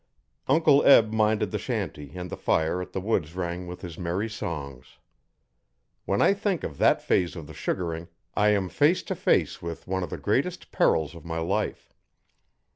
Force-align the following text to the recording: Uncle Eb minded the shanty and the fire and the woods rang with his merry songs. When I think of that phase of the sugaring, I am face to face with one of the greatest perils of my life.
Uncle 0.47 0.83
Eb 0.83 1.13
minded 1.13 1.51
the 1.51 1.59
shanty 1.59 2.11
and 2.15 2.31
the 2.31 2.35
fire 2.35 2.81
and 2.81 2.91
the 2.91 2.99
woods 2.99 3.35
rang 3.35 3.67
with 3.67 3.81
his 3.81 3.99
merry 3.99 4.27
songs. 4.27 4.97
When 6.05 6.23
I 6.23 6.33
think 6.33 6.63
of 6.63 6.79
that 6.79 7.03
phase 7.03 7.35
of 7.35 7.45
the 7.45 7.53
sugaring, 7.53 8.07
I 8.33 8.49
am 8.49 8.67
face 8.67 9.03
to 9.03 9.15
face 9.15 9.61
with 9.61 9.85
one 9.87 10.01
of 10.01 10.09
the 10.09 10.17
greatest 10.17 10.71
perils 10.71 11.13
of 11.13 11.23
my 11.23 11.37
life. 11.37 11.93